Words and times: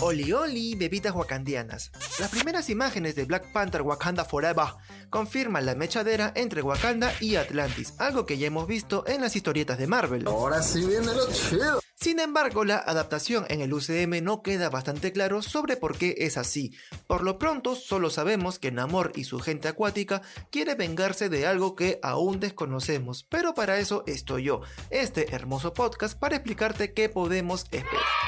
Oli 0.00 0.32
Oli, 0.32 0.76
bebitas 0.76 1.12
wakandianas. 1.12 1.90
Las 2.20 2.30
primeras 2.30 2.70
imágenes 2.70 3.16
de 3.16 3.24
Black 3.24 3.52
Panther 3.52 3.82
Wakanda 3.82 4.24
Forever 4.24 4.66
confirman 5.10 5.66
la 5.66 5.74
mechadera 5.74 6.32
entre 6.36 6.62
Wakanda 6.62 7.12
y 7.20 7.34
Atlantis, 7.34 7.94
algo 7.98 8.24
que 8.24 8.38
ya 8.38 8.46
hemos 8.46 8.68
visto 8.68 9.04
en 9.08 9.20
las 9.20 9.34
historietas 9.34 9.76
de 9.76 9.88
Marvel. 9.88 10.28
Ahora 10.28 10.62
sí 10.62 10.86
viene 10.86 11.12
lo 11.12 11.26
chido. 11.32 11.80
Sin 11.96 12.20
embargo, 12.20 12.64
la 12.64 12.76
adaptación 12.76 13.44
en 13.48 13.60
el 13.60 13.72
UCM 13.72 14.22
no 14.22 14.42
queda 14.42 14.70
bastante 14.70 15.10
claro 15.10 15.42
sobre 15.42 15.76
por 15.76 15.98
qué 15.98 16.14
es 16.18 16.36
así. 16.36 16.72
Por 17.08 17.24
lo 17.24 17.38
pronto, 17.40 17.74
solo 17.74 18.08
sabemos 18.08 18.60
que 18.60 18.70
Namor 18.70 19.10
y 19.16 19.24
su 19.24 19.40
gente 19.40 19.66
acuática 19.66 20.22
quiere 20.52 20.76
vengarse 20.76 21.28
de 21.28 21.48
algo 21.48 21.74
que 21.74 21.98
aún 22.04 22.38
desconocemos, 22.38 23.26
pero 23.28 23.52
para 23.54 23.80
eso 23.80 24.04
estoy 24.06 24.44
yo, 24.44 24.60
este 24.90 25.34
hermoso 25.34 25.74
podcast 25.74 26.16
para 26.16 26.36
explicarte 26.36 26.92
qué 26.92 27.08
podemos 27.08 27.64
esperar. 27.72 28.27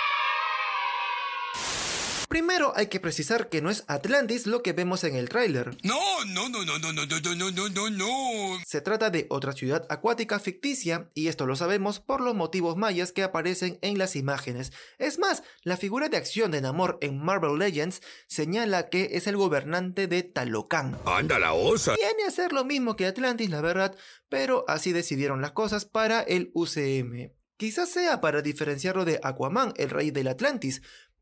Primero 2.30 2.72
hay 2.76 2.86
que 2.86 3.00
precisar 3.00 3.48
que 3.48 3.60
no 3.60 3.70
es 3.70 3.82
Atlantis 3.88 4.46
lo 4.46 4.62
que 4.62 4.72
vemos 4.72 5.02
en 5.02 5.16
el 5.16 5.28
tráiler. 5.28 5.76
No, 5.82 5.98
no, 6.26 6.48
no, 6.48 6.64
no, 6.64 6.78
no, 6.78 6.92
no, 6.92 7.04
no, 7.04 7.34
no, 7.34 7.50
no, 7.50 7.68
no, 7.68 7.90
no. 7.90 8.60
Se 8.64 8.80
trata 8.80 9.10
de 9.10 9.26
otra 9.30 9.52
ciudad 9.52 9.84
acuática 9.90 10.38
ficticia 10.38 11.10
y 11.12 11.26
esto 11.26 11.44
lo 11.44 11.56
sabemos 11.56 11.98
por 11.98 12.20
los 12.20 12.36
motivos 12.36 12.76
mayas 12.76 13.10
que 13.10 13.24
aparecen 13.24 13.80
en 13.82 13.98
las 13.98 14.14
imágenes. 14.14 14.72
Es 14.98 15.18
más, 15.18 15.42
la 15.64 15.76
figura 15.76 16.08
de 16.08 16.18
acción 16.18 16.52
de 16.52 16.60
Namor 16.60 16.98
en 17.00 17.18
Marvel 17.18 17.58
Legends 17.58 18.00
señala 18.28 18.90
que 18.90 19.08
es 19.14 19.26
el 19.26 19.36
gobernante 19.36 20.06
de 20.06 20.22
Talocan. 20.22 20.96
Anda 21.06 21.40
la 21.40 21.54
osa. 21.54 21.96
Viene 21.96 22.22
a 22.28 22.30
ser 22.30 22.52
lo 22.52 22.64
mismo 22.64 22.94
que 22.94 23.06
Atlantis, 23.06 23.50
la 23.50 23.60
verdad, 23.60 23.96
pero 24.28 24.64
así 24.68 24.92
decidieron 24.92 25.42
las 25.42 25.50
cosas 25.50 25.84
para 25.84 26.20
el 26.20 26.52
UCM. 26.54 27.32
Quizás 27.60 27.90
sea 27.90 28.22
para 28.22 28.40
diferenciarlo 28.40 29.04
de 29.04 29.20
Aquaman, 29.22 29.74
el 29.76 29.90
rey 29.90 30.10
del 30.10 30.28
Atlantis, 30.28 30.80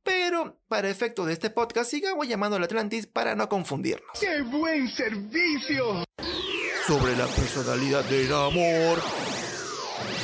pero 0.08 0.56
para 0.68 0.88
efecto 0.88 1.26
de 1.26 1.34
este 1.34 1.50
podcast 1.50 1.90
sigamos 1.90 2.26
llamando 2.26 2.56
al 2.56 2.64
Atlantis 2.64 3.06
para 3.06 3.34
no 3.34 3.46
confundirnos. 3.46 4.18
¡Qué 4.18 4.40
buen 4.40 4.88
servicio! 4.88 6.02
Sobre 6.86 7.14
la 7.14 7.26
personalidad 7.26 8.02
del 8.06 8.32
amor. 8.32 8.98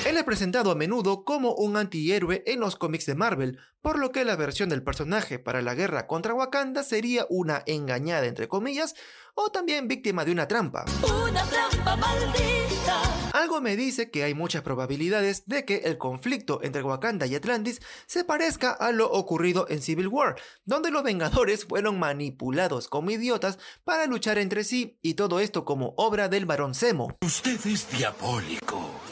Él 0.06 0.18
es 0.18 0.24
presentado 0.24 0.70
a 0.70 0.74
menudo 0.74 1.24
como 1.24 1.54
un 1.54 1.76
antihéroe 1.76 2.42
en 2.46 2.60
los 2.60 2.76
cómics 2.76 3.06
de 3.06 3.14
Marvel, 3.14 3.58
por 3.80 3.98
lo 3.98 4.12
que 4.12 4.24
la 4.24 4.36
versión 4.36 4.68
del 4.68 4.82
personaje 4.82 5.38
para 5.38 5.62
la 5.62 5.74
guerra 5.74 6.06
contra 6.06 6.34
Wakanda 6.34 6.82
sería 6.82 7.26
una 7.30 7.62
engañada 7.66 8.26
entre 8.26 8.48
comillas 8.48 8.94
o 9.34 9.50
también 9.50 9.88
víctima 9.88 10.24
de 10.24 10.32
una 10.32 10.46
trampa. 10.46 10.84
Una 11.02 11.42
trampa 11.44 11.96
maldita. 11.96 13.02
Algo 13.32 13.60
me 13.60 13.76
dice 13.76 14.10
que 14.10 14.22
hay 14.22 14.34
muchas 14.34 14.62
probabilidades 14.62 15.46
de 15.46 15.64
que 15.64 15.76
el 15.84 15.98
conflicto 15.98 16.60
entre 16.62 16.82
Wakanda 16.82 17.26
y 17.26 17.34
Atlantis 17.34 17.80
se 18.06 18.24
parezca 18.24 18.70
a 18.70 18.92
lo 18.92 19.10
ocurrido 19.10 19.66
en 19.68 19.82
Civil 19.82 20.08
War, 20.08 20.36
donde 20.64 20.90
los 20.90 21.02
Vengadores 21.02 21.64
fueron 21.64 21.98
manipulados 21.98 22.88
como 22.88 23.10
idiotas 23.10 23.58
para 23.84 24.06
luchar 24.06 24.38
entre 24.38 24.64
sí 24.64 24.98
y 25.02 25.14
todo 25.14 25.40
esto 25.40 25.64
como 25.64 25.94
obra 25.96 26.28
del 26.28 26.46
Barón 26.46 26.74
Zemo. 26.74 27.16
Usted 27.22 27.58
es 27.66 27.90
diabólico. 27.90 29.03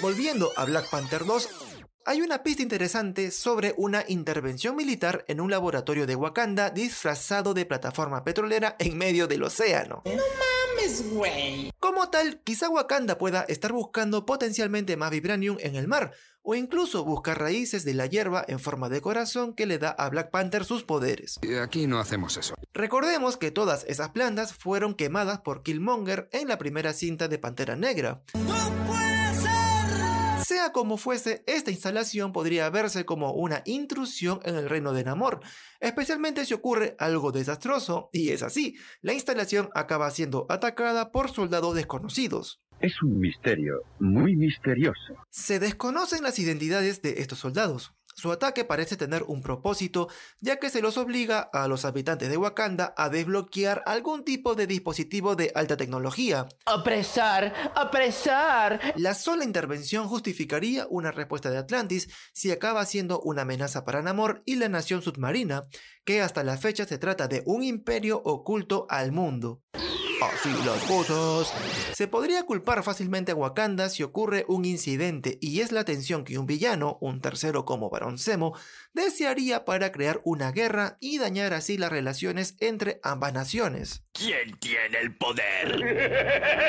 Volviendo 0.00 0.52
a 0.56 0.64
Black 0.64 0.88
Panther 0.90 1.24
2, 1.24 1.48
hay 2.04 2.22
una 2.22 2.44
pista 2.44 2.62
interesante 2.62 3.32
sobre 3.32 3.74
una 3.76 4.04
intervención 4.06 4.76
militar 4.76 5.24
en 5.26 5.40
un 5.40 5.50
laboratorio 5.50 6.06
de 6.06 6.14
Wakanda 6.14 6.70
disfrazado 6.70 7.52
de 7.52 7.66
plataforma 7.66 8.22
petrolera 8.22 8.76
en 8.78 8.96
medio 8.96 9.26
del 9.26 9.42
océano. 9.42 10.04
Como 11.80 12.10
tal, 12.10 12.40
quizá 12.44 12.68
Wakanda 12.68 13.18
pueda 13.18 13.42
estar 13.42 13.72
buscando 13.72 14.24
potencialmente 14.24 14.96
más 14.96 15.10
vibranium 15.10 15.56
en 15.60 15.74
el 15.74 15.88
mar, 15.88 16.12
o 16.42 16.54
incluso 16.54 17.04
buscar 17.04 17.40
raíces 17.40 17.84
de 17.84 17.94
la 17.94 18.06
hierba 18.06 18.44
en 18.46 18.60
forma 18.60 18.88
de 18.88 19.00
corazón 19.00 19.52
que 19.52 19.66
le 19.66 19.78
da 19.78 19.90
a 19.90 20.08
Black 20.08 20.30
Panther 20.30 20.64
sus 20.64 20.84
poderes. 20.84 21.40
Aquí 21.60 21.88
no 21.88 21.98
hacemos 21.98 22.36
eso. 22.36 22.54
Recordemos 22.72 23.36
que 23.36 23.50
todas 23.50 23.84
esas 23.88 24.10
plantas 24.10 24.54
fueron 24.54 24.94
quemadas 24.94 25.40
por 25.40 25.64
Killmonger 25.64 26.28
en 26.30 26.46
la 26.46 26.56
primera 26.56 26.92
cinta 26.92 27.26
de 27.26 27.38
Pantera 27.38 27.74
Negra. 27.74 28.22
Sea 30.48 30.72
como 30.72 30.96
fuese, 30.96 31.44
esta 31.46 31.70
instalación 31.70 32.32
podría 32.32 32.70
verse 32.70 33.04
como 33.04 33.32
una 33.34 33.60
intrusión 33.66 34.40
en 34.44 34.54
el 34.54 34.70
reino 34.70 34.94
de 34.94 35.04
Namor, 35.04 35.40
especialmente 35.78 36.46
si 36.46 36.54
ocurre 36.54 36.96
algo 36.98 37.32
desastroso, 37.32 38.08
y 38.14 38.30
es 38.30 38.42
así, 38.42 38.78
la 39.02 39.12
instalación 39.12 39.68
acaba 39.74 40.10
siendo 40.10 40.46
atacada 40.48 41.12
por 41.12 41.30
soldados 41.30 41.74
desconocidos. 41.74 42.62
Es 42.80 42.94
un 43.02 43.20
misterio, 43.20 43.82
muy 43.98 44.36
misterioso. 44.36 45.16
Se 45.28 45.60
desconocen 45.60 46.22
las 46.22 46.38
identidades 46.38 47.02
de 47.02 47.20
estos 47.20 47.40
soldados. 47.40 47.92
Su 48.18 48.32
ataque 48.32 48.64
parece 48.64 48.96
tener 48.96 49.22
un 49.28 49.42
propósito, 49.42 50.08
ya 50.40 50.56
que 50.56 50.70
se 50.70 50.82
los 50.82 50.98
obliga 50.98 51.38
a 51.52 51.68
los 51.68 51.84
habitantes 51.84 52.28
de 52.28 52.36
Wakanda 52.36 52.92
a 52.96 53.10
desbloquear 53.10 53.84
algún 53.86 54.24
tipo 54.24 54.56
de 54.56 54.66
dispositivo 54.66 55.36
de 55.36 55.52
alta 55.54 55.76
tecnología. 55.76 56.48
Apresar, 56.66 57.54
apresar. 57.76 58.92
La 58.96 59.14
sola 59.14 59.44
intervención 59.44 60.08
justificaría 60.08 60.88
una 60.90 61.12
respuesta 61.12 61.48
de 61.48 61.58
Atlantis 61.58 62.08
si 62.32 62.50
acaba 62.50 62.84
siendo 62.86 63.20
una 63.20 63.42
amenaza 63.42 63.84
para 63.84 64.02
Namor 64.02 64.42
y 64.44 64.56
la 64.56 64.68
nación 64.68 65.00
submarina, 65.00 65.62
que 66.04 66.20
hasta 66.20 66.42
la 66.42 66.56
fecha 66.56 66.86
se 66.86 66.98
trata 66.98 67.28
de 67.28 67.44
un 67.46 67.62
imperio 67.62 68.20
oculto 68.24 68.88
al 68.90 69.12
mundo. 69.12 69.62
Así 70.34 70.50
las 70.64 70.82
cosas. 70.84 71.52
Se 71.94 72.06
podría 72.06 72.42
culpar 72.42 72.82
fácilmente 72.82 73.32
a 73.32 73.34
Wakanda 73.34 73.88
si 73.88 74.02
ocurre 74.02 74.44
un 74.48 74.64
incidente 74.64 75.38
y 75.40 75.60
es 75.60 75.72
la 75.72 75.84
tensión 75.84 76.24
que 76.24 76.38
un 76.38 76.46
villano, 76.46 76.98
un 77.00 77.20
tercero 77.20 77.64
como 77.64 77.88
Barón 77.88 78.18
Zemo, 78.18 78.56
desearía 78.92 79.64
para 79.64 79.90
crear 79.90 80.20
una 80.24 80.52
guerra 80.52 80.98
y 81.00 81.18
dañar 81.18 81.54
así 81.54 81.78
las 81.78 81.90
relaciones 81.90 82.56
entre 82.60 83.00
ambas 83.02 83.32
naciones. 83.32 84.02
¿Quién 84.12 84.58
tiene 84.58 84.98
el 85.00 85.16
poder? 85.16 85.38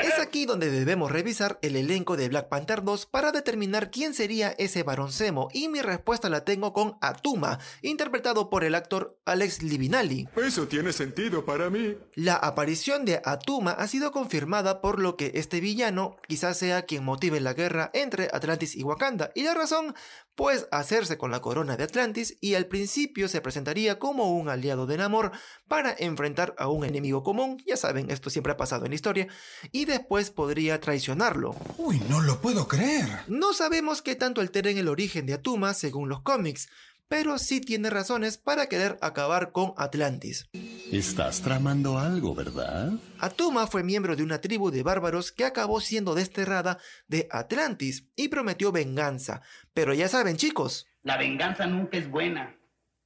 Es 0.00 0.18
aquí 0.18 0.46
donde 0.46 0.70
debemos 0.70 1.10
revisar 1.10 1.58
el 1.62 1.76
elenco 1.76 2.16
de 2.16 2.28
Black 2.28 2.48
Panther 2.48 2.82
2 2.82 3.06
para 3.06 3.32
determinar 3.32 3.90
quién 3.90 4.14
sería 4.14 4.54
ese 4.58 4.82
Barón 4.82 5.12
Zemo 5.12 5.48
y 5.52 5.68
mi 5.68 5.82
respuesta 5.82 6.28
la 6.28 6.44
tengo 6.44 6.72
con 6.72 6.96
Atuma, 7.00 7.58
interpretado 7.82 8.48
por 8.48 8.64
el 8.64 8.74
actor 8.74 9.18
Alex 9.26 9.62
Livinali. 9.62 10.28
Eso 10.36 10.66
tiene 10.66 10.92
sentido 10.92 11.44
para 11.44 11.68
mí. 11.68 11.96
La 12.14 12.36
aparición 12.36 13.04
de 13.04 13.20
Atuma 13.24 13.49
ha 13.58 13.88
sido 13.88 14.12
confirmada 14.12 14.80
por 14.80 15.00
lo 15.00 15.16
que 15.16 15.32
este 15.34 15.60
villano 15.60 16.16
quizás 16.28 16.56
sea 16.56 16.82
quien 16.82 17.04
motive 17.04 17.40
la 17.40 17.52
guerra 17.52 17.90
entre 17.94 18.28
Atlantis 18.32 18.76
y 18.76 18.84
Wakanda. 18.84 19.32
Y 19.34 19.42
la 19.42 19.54
razón, 19.54 19.94
pues 20.36 20.68
hacerse 20.70 21.18
con 21.18 21.30
la 21.30 21.40
corona 21.40 21.76
de 21.76 21.84
Atlantis 21.84 22.36
y 22.40 22.54
al 22.54 22.66
principio 22.66 23.28
se 23.28 23.40
presentaría 23.40 23.98
como 23.98 24.30
un 24.30 24.48
aliado 24.48 24.86
de 24.86 24.98
Namor 24.98 25.32
para 25.66 25.94
enfrentar 25.98 26.54
a 26.58 26.68
un 26.68 26.84
enemigo 26.84 27.22
común, 27.22 27.60
ya 27.66 27.76
saben, 27.76 28.10
esto 28.10 28.30
siempre 28.30 28.52
ha 28.52 28.56
pasado 28.56 28.84
en 28.84 28.92
la 28.92 28.94
historia, 28.96 29.26
y 29.72 29.84
después 29.84 30.30
podría 30.30 30.80
traicionarlo. 30.80 31.56
Uy, 31.76 32.00
no 32.08 32.20
lo 32.20 32.40
puedo 32.40 32.68
creer. 32.68 33.08
No 33.26 33.52
sabemos 33.52 34.00
qué 34.00 34.14
tanto 34.14 34.40
alteren 34.40 34.78
el 34.78 34.88
origen 34.88 35.26
de 35.26 35.34
Atuma 35.34 35.74
según 35.74 36.08
los 36.08 36.20
cómics, 36.22 36.68
pero 37.08 37.38
sí 37.38 37.60
tiene 37.60 37.90
razones 37.90 38.38
para 38.38 38.68
querer 38.68 38.96
acabar 39.00 39.50
con 39.50 39.72
Atlantis. 39.76 40.48
Estás 40.92 41.40
tramando 41.42 41.98
algo, 41.98 42.34
¿verdad? 42.34 42.90
Atuma 43.20 43.68
fue 43.68 43.84
miembro 43.84 44.16
de 44.16 44.24
una 44.24 44.40
tribu 44.40 44.70
de 44.72 44.82
bárbaros 44.82 45.30
que 45.30 45.44
acabó 45.44 45.80
siendo 45.80 46.14
desterrada 46.16 46.78
de 47.06 47.28
Atlantis 47.30 48.08
y 48.16 48.28
prometió 48.28 48.72
venganza. 48.72 49.40
Pero 49.72 49.94
ya 49.94 50.08
saben 50.08 50.36
chicos, 50.36 50.86
La 51.02 51.16
venganza 51.16 51.66
nunca 51.66 51.96
es 51.96 52.10
buena. 52.10 52.56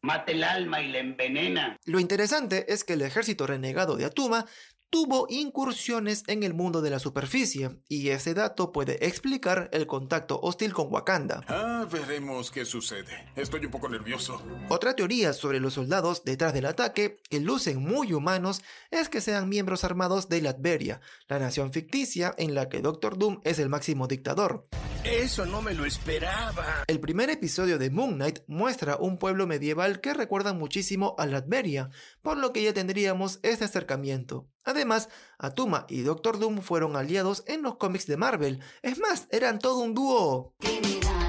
Mata 0.01 0.33
el 0.33 0.45
alma 0.45 0.83
y 0.83 0.89
la 0.93 0.99
envenena. 0.99 1.77
lo 1.87 2.01
interesante 2.01 2.73
es 2.73 2.85
que 2.85 2.95
el 2.95 3.03
ejército 3.03 3.47
renegado 3.47 3.97
de 3.97 4.05
Atuma 4.07 4.47
tuvo 4.95 5.27
incursiones 5.29 6.23
en 6.29 6.45
el 6.45 6.55
mundo 6.55 6.81
de 6.81 6.89
la 6.89 7.01
superficie, 7.01 7.81
y 7.89 8.11
ese 8.11 8.33
dato 8.33 8.71
puede 8.71 9.05
explicar 9.05 9.69
el 9.73 9.89
contacto 9.89 10.39
hostil 10.41 10.73
con 10.73 10.87
Wakanda. 10.89 11.41
Ah, 11.49 11.85
veremos 11.91 12.53
qué 12.53 12.65
sucede. 12.65 13.33
Estoy 13.35 13.65
un 13.65 13.73
poco 13.73 13.89
nervioso. 13.89 14.41
Otra 14.69 14.95
teoría 14.95 15.33
sobre 15.33 15.59
los 15.59 15.75
soldados 15.75 16.23
detrás 16.23 16.55
del 16.55 16.67
ataque, 16.67 17.21
que 17.29 17.41
lucen 17.41 17.83
muy 17.83 18.13
humanos, 18.13 18.63
es 18.93 19.09
que 19.09 19.21
sean 19.21 19.49
miembros 19.49 19.83
armados 19.83 20.29
de 20.29 20.43
Latveria, 20.43 21.01
la 21.27 21.41
nación 21.41 21.73
ficticia 21.73 22.33
en 22.39 22.55
la 22.55 22.69
que 22.69 22.81
Doctor 22.81 23.19
Doom 23.19 23.41
es 23.43 23.59
el 23.59 23.69
máximo 23.69 24.07
dictador. 24.07 24.69
Eso 25.05 25.45
no 25.45 25.61
me 25.61 25.75
lo 25.75 25.85
esperaba. 25.85 26.85
El 26.87 26.99
primer 26.99 27.29
episodio 27.29 27.79
de 27.79 27.91
Moon 27.91 28.15
Knight 28.15 28.39
muestra 28.47 28.97
un 28.97 29.19
pueblo 29.19 29.47
medieval 29.47 30.01
que 30.01 30.15
recuerda 30.15 30.55
muchísimo 30.55 31.15
a 31.19 31.27
Latveria, 31.27 31.91
por 32.23 32.39
lo 32.39 32.55
que 32.55 32.63
ya 32.63 32.73
tendríamos 32.73 33.39
este 33.43 33.67
acercamiento. 33.67 34.49
Además, 34.65 35.11
Atuma 35.39 35.85
y 35.91 36.01
Doctor 36.01 36.39
Doom 36.39 36.63
fueron 36.63 36.97
aliados 36.97 37.45
en 37.47 37.61
los 37.61 37.77
cómics 37.77 38.07
de 38.07 38.17
Marvel, 38.17 38.61
es 38.81 38.99
más, 38.99 39.29
eran 39.31 39.59
todo 39.59 39.81
un 39.81 39.93
dúo. 39.93 40.55
Criminal, 40.61 41.24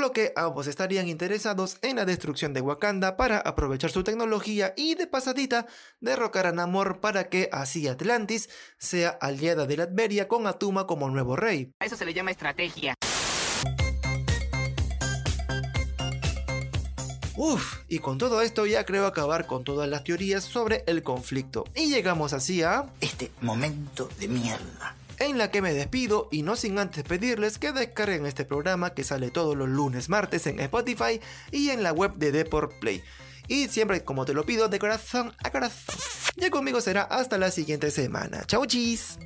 lo 0.00 0.12
que 0.12 0.32
ambos 0.34 0.66
estarían 0.66 1.08
interesados 1.08 1.76
en 1.82 1.96
la 1.96 2.04
destrucción 2.04 2.54
de 2.54 2.60
Wakanda 2.60 3.16
para 3.16 3.38
aprovechar 3.38 3.90
su 3.90 4.02
tecnología 4.02 4.72
y 4.76 4.94
de 4.94 5.06
pasadita 5.06 5.66
derrocar 6.00 6.46
a 6.46 6.52
Namor 6.52 7.00
para 7.00 7.28
que 7.28 7.48
así 7.52 7.86
Atlantis 7.86 8.48
sea 8.78 9.10
aliada 9.10 9.66
de 9.66 9.76
Latveria 9.76 10.26
con 10.26 10.46
Atuma 10.46 10.86
como 10.86 11.08
nuevo 11.10 11.36
rey. 11.36 11.72
A 11.78 11.84
eso 11.84 11.96
se 11.96 12.04
le 12.04 12.14
llama 12.14 12.30
estrategia. 12.30 12.94
Uf, 17.36 17.78
y 17.88 18.00
con 18.00 18.18
todo 18.18 18.42
esto 18.42 18.66
ya 18.66 18.84
creo 18.84 19.06
acabar 19.06 19.46
con 19.46 19.64
todas 19.64 19.88
las 19.88 20.04
teorías 20.04 20.44
sobre 20.44 20.84
el 20.86 21.02
conflicto. 21.02 21.64
Y 21.74 21.86
llegamos 21.88 22.34
así 22.34 22.62
a... 22.62 22.86
Este 23.00 23.30
momento 23.40 24.10
de 24.18 24.28
mierda 24.28 24.94
en 25.20 25.38
la 25.38 25.50
que 25.50 25.62
me 25.62 25.72
despido 25.72 26.28
y 26.32 26.42
no 26.42 26.56
sin 26.56 26.78
antes 26.78 27.04
pedirles 27.04 27.58
que 27.58 27.72
descarguen 27.72 28.26
este 28.26 28.44
programa 28.44 28.94
que 28.94 29.04
sale 29.04 29.30
todos 29.30 29.56
los 29.56 29.68
lunes, 29.68 30.08
martes 30.08 30.46
en 30.46 30.58
Spotify 30.58 31.20
y 31.52 31.70
en 31.70 31.82
la 31.82 31.92
web 31.92 32.14
de 32.16 32.32
Deport 32.32 32.72
Play. 32.80 33.04
Y 33.46 33.68
siempre 33.68 34.02
como 34.02 34.24
te 34.24 34.34
lo 34.34 34.44
pido 34.44 34.68
de 34.68 34.78
corazón 34.78 35.32
a 35.44 35.50
corazón. 35.50 35.96
Ya 36.36 36.50
conmigo 36.50 36.80
será 36.80 37.02
hasta 37.02 37.38
la 37.38 37.50
siguiente 37.50 37.90
semana. 37.90 38.44
Chau 38.46 38.64
chis. 38.66 39.18